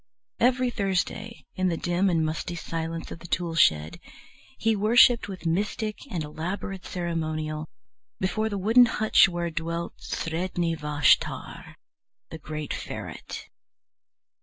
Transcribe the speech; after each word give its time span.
Every 0.39 0.71
Thursday, 0.71 1.45
in 1.53 1.67
the 1.67 1.77
dim 1.77 2.09
and 2.09 2.25
musty 2.25 2.55
silence 2.55 3.11
of 3.11 3.19
the 3.19 3.27
tool 3.27 3.53
shed, 3.53 3.99
he 4.57 4.75
worshipped 4.75 5.27
with 5.27 5.45
mystic 5.45 5.95
and 6.09 6.23
elaborate 6.23 6.87
ceremonial 6.87 7.69
before 8.19 8.49
the 8.49 8.57
wooden 8.57 8.87
hutch 8.87 9.29
where 9.29 9.51
dwelt 9.51 9.93
Sredni 9.99 10.75
Vashtar, 10.75 11.75
the 12.31 12.39
great 12.39 12.73
ferret. 12.73 13.47